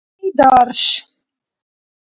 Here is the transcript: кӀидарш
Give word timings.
кӀидарш 0.19 0.81